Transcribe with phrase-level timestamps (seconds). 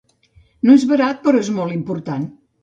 [0.69, 2.27] No és barat, però és molt important.